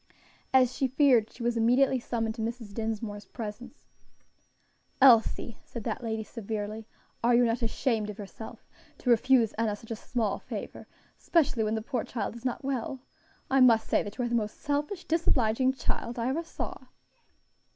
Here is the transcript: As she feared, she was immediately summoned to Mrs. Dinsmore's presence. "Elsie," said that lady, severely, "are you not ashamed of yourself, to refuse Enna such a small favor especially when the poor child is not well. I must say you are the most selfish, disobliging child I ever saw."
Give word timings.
As 0.51 0.73
she 0.75 0.87
feared, 0.87 1.29
she 1.31 1.43
was 1.43 1.55
immediately 1.55 1.99
summoned 1.99 2.33
to 2.33 2.41
Mrs. 2.41 2.73
Dinsmore's 2.73 3.27
presence. 3.27 3.85
"Elsie," 4.99 5.59
said 5.63 5.83
that 5.83 6.03
lady, 6.03 6.23
severely, 6.23 6.87
"are 7.23 7.35
you 7.35 7.45
not 7.45 7.61
ashamed 7.61 8.09
of 8.09 8.17
yourself, 8.17 8.67
to 8.97 9.11
refuse 9.11 9.53
Enna 9.59 9.75
such 9.75 9.91
a 9.91 9.95
small 9.95 10.39
favor 10.39 10.87
especially 11.19 11.63
when 11.63 11.75
the 11.75 11.83
poor 11.83 12.03
child 12.03 12.35
is 12.35 12.43
not 12.45 12.65
well. 12.65 13.01
I 13.51 13.59
must 13.59 13.87
say 13.87 14.01
you 14.03 14.23
are 14.25 14.27
the 14.27 14.33
most 14.33 14.59
selfish, 14.59 15.05
disobliging 15.05 15.73
child 15.73 16.17
I 16.17 16.29
ever 16.29 16.43
saw." 16.43 16.87